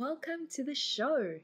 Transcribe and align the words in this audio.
Welcome 0.00 0.46
to 0.52 0.64
the 0.64 0.74
show. 0.74 1.38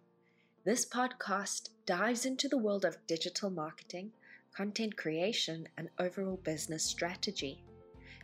This 0.64 0.86
podcast 0.86 1.68
dives 1.84 2.24
into 2.24 2.48
the 2.48 2.56
world 2.56 2.86
of 2.86 2.96
digital 3.06 3.50
marketing, 3.50 4.12
content 4.56 4.96
creation, 4.96 5.68
and 5.76 5.90
overall 5.98 6.40
business 6.42 6.82
strategy. 6.82 7.62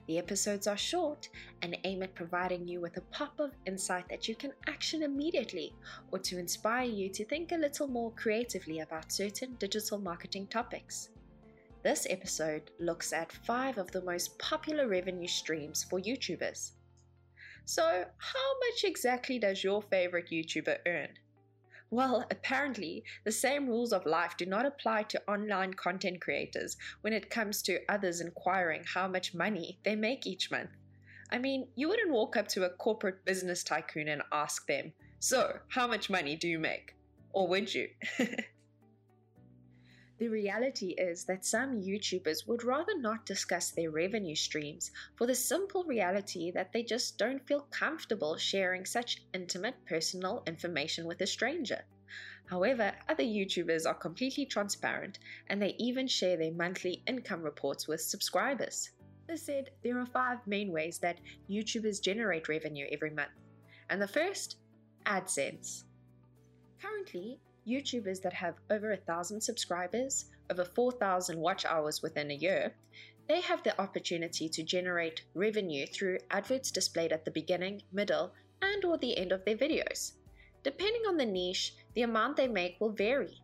The 0.07 0.17
episodes 0.17 0.67
are 0.67 0.77
short 0.79 1.29
and 1.61 1.77
aim 1.85 2.03
at 2.03 2.15
providing 2.15 2.67
you 2.67 2.81
with 2.81 2.97
a 2.97 3.03
pop 3.13 3.39
of 3.41 3.53
insight 3.67 4.09
that 4.09 4.27
you 4.27 4.35
can 4.35 4.55
action 4.67 5.03
immediately 5.03 5.75
or 6.11 6.19
to 6.21 6.39
inspire 6.39 6.89
you 6.89 7.11
to 7.11 7.27
think 7.27 7.53
a 7.53 7.57
little 7.57 7.87
more 7.87 8.13
creatively 8.13 8.81
about 8.81 9.13
certain 9.13 9.57
digital 9.57 9.99
marketing 9.99 10.47
topics. 10.47 11.11
This 11.83 12.07
episode 12.09 12.71
looks 12.81 13.13
at 13.13 13.33
five 13.33 13.77
of 13.77 13.91
the 13.91 14.01
most 14.01 14.39
popular 14.39 14.89
revenue 14.89 15.29
streams 15.29 15.85
for 15.85 16.01
YouTubers. 16.01 16.71
So, 17.65 18.05
how 18.19 18.59
much 18.69 18.85
exactly 18.85 19.39
does 19.39 19.63
your 19.63 19.83
favorite 19.83 20.31
YouTuber 20.31 20.79
earn? 20.87 21.09
Well, 21.91 22.25
apparently, 22.31 23.05
the 23.25 23.33
same 23.33 23.69
rules 23.69 23.93
of 23.93 24.07
life 24.07 24.37
do 24.39 24.47
not 24.47 24.65
apply 24.65 25.03
to 25.05 25.23
online 25.29 25.75
content 25.75 26.23
creators 26.23 26.77
when 27.03 27.13
it 27.13 27.31
comes 27.31 27.63
to 27.63 27.81
others 27.89 28.21
inquiring 28.21 28.85
how 28.95 29.09
much 29.09 29.35
money 29.35 29.79
they 29.85 29.95
make 29.95 30.27
each 30.27 30.51
month. 30.51 30.71
I 31.31 31.39
mean, 31.39 31.69
you 31.77 31.89
wouldn't 31.89 32.11
walk 32.13 32.37
up 32.37 32.49
to 32.49 32.65
a 32.65 32.71
corporate 32.71 33.25
business 33.25 33.63
tycoon 33.63 34.09
and 34.09 34.23
ask 34.33 34.67
them, 34.67 34.93
So, 35.21 35.59
how 35.69 35.87
much 35.87 36.11
money 36.11 36.35
do 36.35 36.49
you 36.49 36.59
make? 36.59 36.95
Or 37.33 37.47
would 37.49 37.75
you? 37.75 37.89
The 40.23 40.29
reality 40.29 40.91
is 40.91 41.25
that 41.25 41.45
some 41.45 41.83
YouTubers 41.83 42.47
would 42.47 42.63
rather 42.63 42.97
not 42.97 43.27
discuss 43.27 43.73
their 43.73 43.91
revenue 43.91 44.37
streams 44.37 44.93
for 45.17 45.27
the 45.27 45.35
simple 45.35 45.83
reality 45.83 46.53
that 46.53 46.73
they 46.73 46.85
just 46.85 47.19
don't 47.19 47.45
feel 47.45 47.67
comfortable 47.73 48.37
sharing 48.37 48.85
such 48.85 49.25
intimate 49.35 49.75
personal 49.85 50.45
information 50.47 51.07
with 51.07 51.21
a 51.23 51.27
stranger. 51.27 51.83
However, 52.47 52.93
other 53.09 53.25
YouTubers 53.25 53.85
are 53.85 53.95
completely 53.95 54.47
transparent 54.47 55.19
and 55.49 55.61
they 55.61 55.75
even 55.81 56.07
share 56.07 56.37
their 56.37 56.53
monthly 56.53 57.03
income 57.09 57.43
reports 57.43 57.89
with 57.89 58.01
subscribers. 58.01 58.91
This 59.27 59.43
said, 59.43 59.71
there 59.83 59.99
are 59.99 60.07
five 60.07 60.39
main 60.47 60.71
ways 60.71 60.99
that 60.99 61.19
YouTubers 61.51 62.01
generate 62.01 62.49
revenue 62.49 62.87
every 62.93 63.11
month. 63.11 63.33
And 63.91 64.01
the 64.01 64.07
first, 64.07 64.59
AdSense. 65.05 65.83
Currently, 66.81 67.41
YouTubers 67.67 68.21
that 68.23 68.33
have 68.33 68.57
over 68.71 68.93
a 68.93 68.97
thousand 68.97 69.41
subscribers, 69.41 70.27
over 70.51 70.65
4,000 70.65 71.39
watch 71.39 71.65
hours 71.65 72.03
within 72.03 72.31
a 72.31 72.35
year, 72.35 72.75
they 73.29 73.41
have 73.41 73.63
the 73.63 73.81
opportunity 73.81 74.49
to 74.49 74.63
generate 74.63 75.23
revenue 75.35 75.87
through 75.87 76.19
adverts 76.31 76.71
displayed 76.71 77.13
at 77.13 77.25
the 77.25 77.31
beginning, 77.31 77.83
middle, 77.93 78.33
and 78.61 78.85
or 78.85 78.99
the 78.99 79.17
end 79.17 79.33
of 79.33 79.45
their 79.45 79.57
videos. 79.57 80.13
Depending 80.63 81.03
on 81.07 81.17
the 81.17 81.27
niche, 81.27 81.75
the 81.95 82.03
amount 82.03 82.37
they 82.37 82.49
make 82.49 82.81
will 82.81 82.93
vary. 82.93 83.41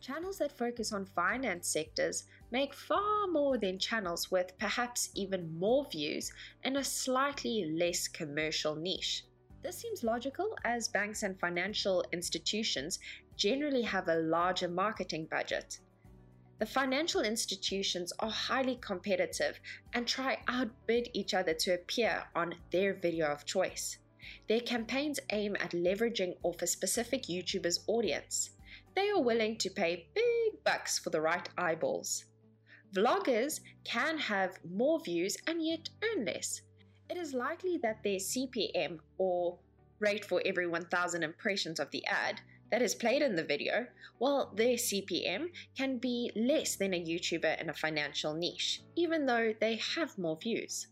Channels 0.00 0.38
that 0.38 0.58
focus 0.58 0.92
on 0.92 1.06
finance 1.06 1.68
sectors 1.68 2.24
make 2.50 2.74
far 2.74 3.28
more 3.28 3.56
than 3.56 3.78
channels 3.78 4.30
with 4.30 4.58
perhaps 4.58 5.10
even 5.14 5.58
more 5.58 5.86
views 5.90 6.32
in 6.64 6.76
a 6.76 6.84
slightly 6.84 7.72
less 7.78 8.08
commercial 8.08 8.74
niche. 8.74 9.24
This 9.62 9.78
seems 9.78 10.02
logical 10.02 10.58
as 10.64 10.88
banks 10.88 11.22
and 11.22 11.38
financial 11.38 12.04
institutions 12.12 12.98
generally 13.36 13.82
have 13.82 14.08
a 14.08 14.16
larger 14.16 14.66
marketing 14.66 15.26
budget. 15.30 15.78
The 16.58 16.66
financial 16.66 17.22
institutions 17.22 18.12
are 18.18 18.30
highly 18.30 18.76
competitive 18.76 19.60
and 19.92 20.06
try 20.06 20.38
outbid 20.48 21.10
each 21.12 21.32
other 21.32 21.54
to 21.54 21.74
appear 21.74 22.24
on 22.34 22.56
their 22.72 22.94
video 22.94 23.26
of 23.26 23.44
choice. 23.44 23.98
Their 24.48 24.60
campaigns 24.60 25.20
aim 25.30 25.56
at 25.60 25.70
leveraging 25.70 26.38
off 26.42 26.60
a 26.60 26.66
specific 26.66 27.24
YouTuber's 27.24 27.84
audience. 27.86 28.50
They 28.96 29.10
are 29.10 29.22
willing 29.22 29.58
to 29.58 29.70
pay 29.70 30.08
big 30.12 30.64
bucks 30.64 30.98
for 30.98 31.10
the 31.10 31.20
right 31.20 31.48
eyeballs. 31.56 32.24
Vloggers 32.92 33.60
can 33.84 34.18
have 34.18 34.58
more 34.64 35.00
views 35.00 35.36
and 35.46 35.64
yet 35.64 35.88
earn 36.02 36.24
less 36.24 36.62
it 37.12 37.18
is 37.18 37.34
likely 37.34 37.76
that 37.76 38.02
their 38.02 38.16
CPM, 38.16 38.98
or 39.18 39.58
rate 39.98 40.24
for 40.24 40.40
every 40.46 40.66
1,000 40.66 41.22
impressions 41.22 41.78
of 41.78 41.90
the 41.90 42.06
ad, 42.06 42.40
that 42.70 42.80
is 42.80 42.94
played 42.94 43.20
in 43.20 43.36
the 43.36 43.44
video, 43.44 43.86
well, 44.18 44.50
their 44.56 44.76
CPM 44.76 45.48
can 45.76 45.98
be 45.98 46.32
less 46.34 46.76
than 46.76 46.94
a 46.94 47.04
YouTuber 47.04 47.60
in 47.60 47.68
a 47.68 47.74
financial 47.74 48.32
niche, 48.32 48.80
even 48.96 49.26
though 49.26 49.52
they 49.60 49.78
have 49.94 50.16
more 50.16 50.38
views. 50.40 50.86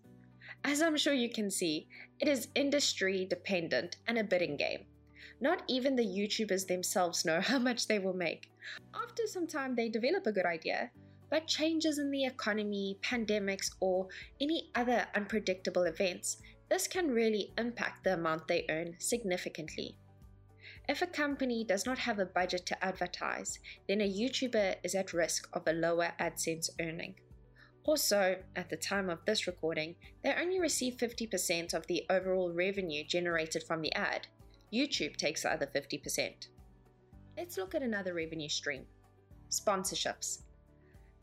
As 0.62 0.82
I'm 0.82 0.98
sure 0.98 1.14
you 1.14 1.30
can 1.30 1.50
see, 1.50 1.88
it 2.18 2.28
is 2.28 2.48
industry 2.54 3.24
dependent 3.24 3.96
and 4.06 4.18
a 4.18 4.24
bidding 4.24 4.58
game. 4.58 4.84
Not 5.40 5.62
even 5.68 5.96
the 5.96 6.04
YouTubers 6.04 6.66
themselves 6.66 7.24
know 7.24 7.40
how 7.50 7.58
much 7.58 7.86
they 7.86 7.98
will 7.98 8.12
make. 8.12 8.50
After 8.94 9.26
some 9.26 9.46
time, 9.46 9.74
they 9.74 9.88
develop 9.88 10.26
a 10.26 10.32
good 10.32 10.44
idea, 10.44 10.90
but 11.30 11.46
changes 11.46 11.98
in 11.98 12.10
the 12.10 12.24
economy, 12.24 12.98
pandemics, 13.02 13.70
or 13.80 14.08
any 14.40 14.70
other 14.74 15.06
unpredictable 15.14 15.84
events, 15.84 16.38
this 16.68 16.88
can 16.88 17.10
really 17.10 17.52
impact 17.56 18.04
the 18.04 18.14
amount 18.14 18.48
they 18.48 18.64
earn 18.68 18.96
significantly. 18.98 19.96
If 20.88 21.02
a 21.02 21.06
company 21.06 21.64
does 21.64 21.86
not 21.86 21.98
have 21.98 22.18
a 22.18 22.26
budget 22.26 22.66
to 22.66 22.84
advertise, 22.84 23.60
then 23.88 24.00
a 24.00 24.12
YouTuber 24.12 24.76
is 24.82 24.94
at 24.94 25.12
risk 25.12 25.48
of 25.52 25.62
a 25.66 25.72
lower 25.72 26.12
AdSense 26.18 26.68
earning. 26.80 27.14
Also, 27.84 28.36
at 28.56 28.68
the 28.68 28.76
time 28.76 29.08
of 29.08 29.24
this 29.24 29.46
recording, 29.46 29.94
they 30.22 30.34
only 30.34 30.60
receive 30.60 30.96
50% 30.96 31.74
of 31.74 31.86
the 31.86 32.04
overall 32.10 32.52
revenue 32.52 33.04
generated 33.04 33.62
from 33.62 33.82
the 33.82 33.92
ad. 33.94 34.26
YouTube 34.72 35.16
takes 35.16 35.42
the 35.42 35.52
other 35.52 35.66
50%. 35.66 36.48
Let's 37.36 37.56
look 37.56 37.74
at 37.74 37.82
another 37.82 38.14
revenue 38.14 38.48
stream 38.48 38.84
sponsorships 39.50 40.42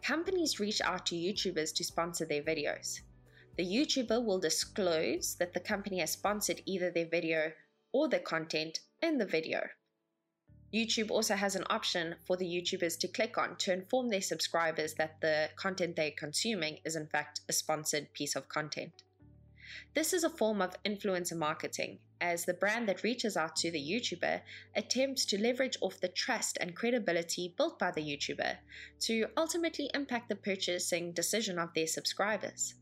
companies 0.03 0.59
reach 0.59 0.81
out 0.81 1.05
to 1.07 1.15
YouTubers 1.15 1.73
to 1.75 1.83
sponsor 1.83 2.25
their 2.25 2.41
videos. 2.41 3.01
The 3.57 3.65
YouTuber 3.65 4.23
will 4.23 4.39
disclose 4.39 5.35
that 5.35 5.53
the 5.53 5.59
company 5.59 5.99
has 5.99 6.11
sponsored 6.11 6.61
either 6.65 6.91
their 6.91 7.07
video 7.07 7.51
or 7.91 8.07
the 8.07 8.19
content 8.19 8.79
in 9.01 9.17
the 9.17 9.25
video. 9.25 9.61
YouTube 10.73 11.11
also 11.11 11.35
has 11.35 11.55
an 11.55 11.63
option 11.69 12.15
for 12.25 12.35
the 12.35 12.45
YouTubers 12.45 12.99
to 12.99 13.07
click 13.07 13.37
on 13.37 13.55
to 13.57 13.71
inform 13.71 14.09
their 14.09 14.21
subscribers 14.21 14.93
that 14.95 15.21
the 15.21 15.49
content 15.55 15.95
they're 15.95 16.11
consuming 16.11 16.79
is, 16.83 16.95
in 16.95 17.07
fact, 17.07 17.41
a 17.47 17.53
sponsored 17.53 18.13
piece 18.13 18.35
of 18.35 18.49
content. 18.49 19.03
This 19.95 20.13
is 20.13 20.23
a 20.23 20.29
form 20.29 20.61
of 20.61 20.81
influencer 20.83 21.37
marketing, 21.37 21.99
as 22.21 22.45
the 22.45 22.53
brand 22.53 22.87
that 22.87 23.03
reaches 23.03 23.37
out 23.37 23.55
to 23.57 23.71
the 23.71 23.79
YouTuber 23.79 24.41
attempts 24.75 25.25
to 25.25 25.41
leverage 25.41 25.77
off 25.81 25.99
the 25.99 26.07
trust 26.07 26.57
and 26.59 26.75
credibility 26.75 27.53
built 27.57 27.79
by 27.79 27.91
the 27.91 28.01
YouTuber 28.01 28.55
to 29.01 29.27
ultimately 29.35 29.89
impact 29.93 30.29
the 30.29 30.35
purchasing 30.35 31.13
decision 31.13 31.59
of 31.59 31.73
their 31.73 31.87
subscribers. 31.87 32.75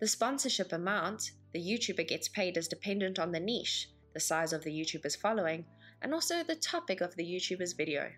The 0.00 0.08
sponsorship 0.08 0.72
amount 0.72 1.32
the 1.52 1.60
YouTuber 1.60 2.08
gets 2.08 2.28
paid 2.28 2.56
is 2.56 2.68
dependent 2.68 3.18
on 3.18 3.32
the 3.32 3.40
niche, 3.40 3.88
the 4.14 4.20
size 4.20 4.52
of 4.52 4.64
the 4.64 4.72
YouTuber's 4.72 5.16
following, 5.16 5.64
and 6.00 6.12
also 6.12 6.42
the 6.42 6.56
topic 6.56 7.00
of 7.00 7.14
the 7.14 7.24
YouTuber's 7.24 7.74
video. 7.74 8.10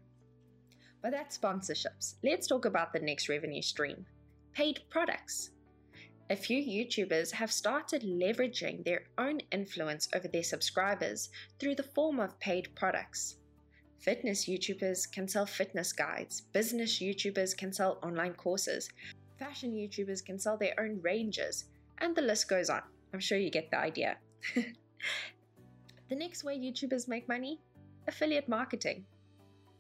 But 1.02 1.10
that's 1.12 1.36
sponsorships. 1.36 2.14
Let's 2.22 2.46
talk 2.46 2.64
about 2.64 2.92
the 2.92 3.00
next 3.00 3.28
revenue 3.28 3.60
stream 3.60 4.06
paid 4.54 4.80
products. 4.88 5.50
A 6.30 6.36
few 6.36 6.58
YouTubers 6.58 7.32
have 7.32 7.52
started 7.52 8.02
leveraging 8.02 8.82
their 8.82 9.02
own 9.18 9.40
influence 9.52 10.08
over 10.14 10.26
their 10.26 10.42
subscribers 10.42 11.28
through 11.58 11.74
the 11.74 11.82
form 11.82 12.18
of 12.18 12.38
paid 12.40 12.74
products. 12.74 13.36
Fitness 13.98 14.46
YouTubers 14.46 15.10
can 15.10 15.28
sell 15.28 15.44
fitness 15.44 15.92
guides, 15.92 16.40
business 16.40 16.98
YouTubers 16.98 17.54
can 17.54 17.74
sell 17.74 17.98
online 18.02 18.32
courses, 18.34 18.88
fashion 19.38 19.72
YouTubers 19.72 20.24
can 20.24 20.38
sell 20.38 20.56
their 20.56 20.74
own 20.78 20.98
ranges, 21.02 21.66
and 21.98 22.16
the 22.16 22.22
list 22.22 22.48
goes 22.48 22.70
on. 22.70 22.82
I'm 23.12 23.20
sure 23.20 23.38
you 23.38 23.50
get 23.50 23.70
the 23.70 23.78
idea. 23.78 24.16
the 24.54 26.16
next 26.16 26.42
way 26.42 26.58
YouTubers 26.58 27.06
make 27.06 27.28
money 27.28 27.60
affiliate 28.06 28.48
marketing. 28.48 29.04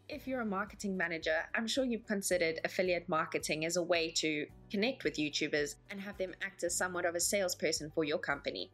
If 0.06 0.28
you're 0.28 0.42
a 0.42 0.46
marketing 0.46 0.98
manager, 0.98 1.48
I'm 1.54 1.66
sure 1.66 1.82
you've 1.82 2.06
considered 2.06 2.60
affiliate 2.62 3.08
marketing 3.08 3.64
as 3.64 3.76
a 3.76 3.82
way 3.82 4.10
to 4.16 4.46
connect 4.70 5.02
with 5.02 5.16
YouTubers 5.16 5.76
and 5.88 5.98
have 5.98 6.18
them 6.18 6.34
act 6.42 6.62
as 6.62 6.76
somewhat 6.76 7.06
of 7.06 7.14
a 7.14 7.20
salesperson 7.20 7.90
for 7.94 8.04
your 8.04 8.18
company. 8.18 8.70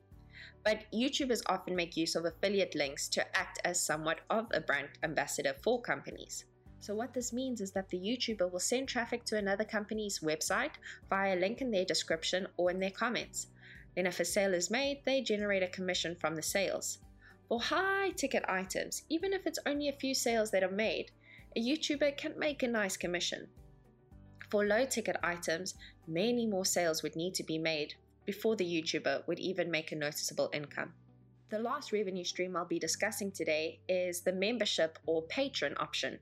But 0.64 0.90
YouTubers 0.92 1.42
often 1.46 1.76
make 1.76 1.96
use 1.96 2.16
of 2.16 2.24
affiliate 2.24 2.74
links 2.74 3.08
to 3.10 3.38
act 3.38 3.60
as 3.64 3.80
somewhat 3.80 4.22
of 4.28 4.48
a 4.52 4.60
brand 4.60 4.88
ambassador 5.04 5.54
for 5.62 5.80
companies. 5.80 6.46
So, 6.80 6.96
what 6.96 7.14
this 7.14 7.32
means 7.32 7.60
is 7.60 7.70
that 7.72 7.90
the 7.90 7.98
YouTuber 7.98 8.50
will 8.50 8.58
send 8.58 8.88
traffic 8.88 9.24
to 9.26 9.36
another 9.36 9.64
company's 9.64 10.18
website 10.18 10.72
via 11.08 11.36
a 11.36 11.38
link 11.38 11.60
in 11.60 11.70
their 11.70 11.84
description 11.84 12.48
or 12.56 12.72
in 12.72 12.80
their 12.80 12.90
comments. 12.90 13.46
Then, 13.94 14.06
if 14.06 14.18
a 14.18 14.24
sale 14.24 14.52
is 14.52 14.68
made, 14.68 15.02
they 15.04 15.22
generate 15.22 15.62
a 15.62 15.68
commission 15.68 16.16
from 16.16 16.34
the 16.34 16.42
sales. 16.42 16.98
For 17.50 17.60
high 17.60 18.10
ticket 18.10 18.44
items, 18.48 19.02
even 19.08 19.32
if 19.32 19.46
it's 19.46 19.58
only 19.66 19.88
a 19.88 19.92
few 19.92 20.14
sales 20.14 20.50
that 20.52 20.62
are 20.62 20.70
made, 20.70 21.10
a 21.56 21.60
YouTuber 21.60 22.16
can 22.16 22.38
make 22.38 22.62
a 22.62 22.68
nice 22.68 22.96
commission. 22.96 23.48
For 24.50 24.64
low 24.64 24.84
ticket 24.84 25.16
items, 25.22 25.74
many 26.06 26.46
more 26.46 26.64
sales 26.64 27.02
would 27.02 27.16
need 27.16 27.34
to 27.34 27.42
be 27.42 27.58
made 27.58 27.94
before 28.24 28.54
the 28.54 28.64
YouTuber 28.64 29.26
would 29.26 29.40
even 29.40 29.70
make 29.70 29.90
a 29.90 29.96
noticeable 29.96 30.50
income. 30.52 30.92
The 31.50 31.58
last 31.58 31.92
revenue 31.92 32.24
stream 32.24 32.56
I'll 32.56 32.64
be 32.64 32.78
discussing 32.78 33.32
today 33.32 33.80
is 33.88 34.20
the 34.20 34.32
membership 34.32 34.98
or 35.06 35.24
Patreon 35.24 35.80
option. 35.80 36.20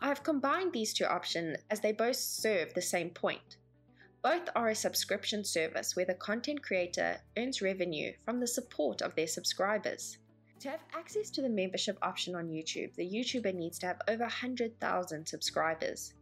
I 0.00 0.08
have 0.08 0.22
combined 0.22 0.72
these 0.72 0.94
two 0.94 1.04
options 1.04 1.58
as 1.70 1.80
they 1.80 1.92
both 1.92 2.16
serve 2.16 2.72
the 2.72 2.82
same 2.82 3.10
point. 3.10 3.58
Both 4.22 4.48
are 4.56 4.68
a 4.68 4.74
subscription 4.74 5.44
service 5.44 5.94
where 5.94 6.06
the 6.06 6.14
content 6.14 6.62
creator 6.62 7.18
earns 7.36 7.60
revenue 7.60 8.14
from 8.24 8.40
the 8.40 8.46
support 8.46 9.02
of 9.02 9.14
their 9.14 9.26
subscribers. 9.26 10.16
To 10.60 10.70
have 10.70 10.80
access 10.92 11.30
to 11.30 11.42
the 11.42 11.48
membership 11.48 11.96
option 12.02 12.34
on 12.34 12.48
YouTube, 12.48 12.92
the 12.96 13.08
YouTuber 13.08 13.54
needs 13.54 13.78
to 13.78 13.86
have 13.86 14.00
over 14.08 14.24
100,000 14.24 15.24
subscribers. 15.24 16.14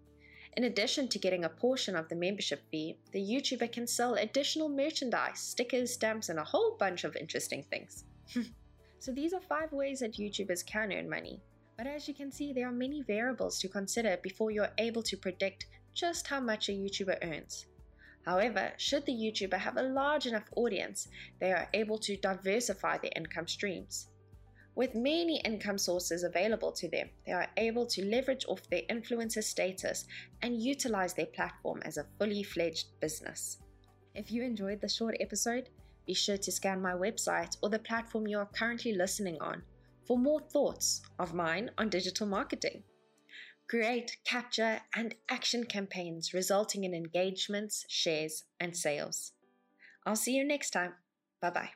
In 0.58 0.64
addition 0.64 1.08
to 1.08 1.18
getting 1.18 1.44
a 1.44 1.48
portion 1.48 1.96
of 1.96 2.10
the 2.10 2.16
membership 2.16 2.60
fee, 2.70 2.98
the 3.12 3.18
YouTuber 3.18 3.72
can 3.72 3.86
sell 3.86 4.16
additional 4.16 4.68
merchandise, 4.68 5.40
stickers, 5.40 5.94
stamps, 5.94 6.28
and 6.28 6.38
a 6.38 6.44
whole 6.44 6.76
bunch 6.78 7.04
of 7.04 7.16
interesting 7.16 7.62
things. 7.62 8.04
so 8.98 9.10
these 9.10 9.32
are 9.32 9.40
five 9.40 9.72
ways 9.72 10.00
that 10.00 10.18
YouTubers 10.18 10.66
can 10.66 10.92
earn 10.92 11.08
money. 11.08 11.40
But 11.78 11.86
as 11.86 12.06
you 12.06 12.12
can 12.12 12.30
see, 12.30 12.52
there 12.52 12.68
are 12.68 12.72
many 12.72 13.00
variables 13.00 13.58
to 13.60 13.68
consider 13.68 14.18
before 14.22 14.50
you're 14.50 14.72
able 14.76 15.02
to 15.04 15.16
predict 15.16 15.64
just 15.94 16.26
how 16.26 16.40
much 16.40 16.68
a 16.68 16.72
YouTuber 16.72 17.16
earns. 17.22 17.64
However, 18.26 18.72
should 18.76 19.06
the 19.06 19.12
YouTuber 19.12 19.56
have 19.56 19.78
a 19.78 19.82
large 19.82 20.26
enough 20.26 20.50
audience, 20.56 21.08
they 21.38 21.52
are 21.52 21.70
able 21.72 21.96
to 22.00 22.18
diversify 22.18 22.98
their 22.98 23.12
income 23.16 23.48
streams. 23.48 24.08
With 24.76 24.94
many 24.94 25.40
income 25.40 25.78
sources 25.78 26.22
available 26.22 26.70
to 26.72 26.88
them, 26.88 27.08
they 27.24 27.32
are 27.32 27.48
able 27.56 27.86
to 27.86 28.04
leverage 28.04 28.44
off 28.46 28.68
their 28.68 28.82
influencer 28.90 29.42
status 29.42 30.04
and 30.42 30.62
utilize 30.62 31.14
their 31.14 31.26
platform 31.26 31.80
as 31.82 31.96
a 31.96 32.06
fully 32.18 32.42
fledged 32.42 32.88
business. 33.00 33.56
If 34.14 34.30
you 34.30 34.42
enjoyed 34.42 34.82
the 34.82 34.88
short 34.88 35.16
episode, 35.18 35.70
be 36.06 36.12
sure 36.12 36.36
to 36.36 36.52
scan 36.52 36.82
my 36.82 36.92
website 36.92 37.56
or 37.62 37.70
the 37.70 37.78
platform 37.78 38.26
you 38.26 38.38
are 38.38 38.50
currently 38.54 38.92
listening 38.92 39.38
on 39.40 39.62
for 40.04 40.18
more 40.18 40.40
thoughts 40.40 41.00
of 41.18 41.32
mine 41.32 41.70
on 41.78 41.88
digital 41.88 42.26
marketing. 42.26 42.82
Create, 43.68 44.18
capture, 44.24 44.80
and 44.94 45.14
action 45.30 45.64
campaigns 45.64 46.34
resulting 46.34 46.84
in 46.84 46.94
engagements, 46.94 47.86
shares, 47.88 48.44
and 48.60 48.76
sales. 48.76 49.32
I'll 50.04 50.16
see 50.16 50.34
you 50.34 50.44
next 50.44 50.70
time. 50.70 50.92
Bye 51.40 51.50
bye. 51.50 51.70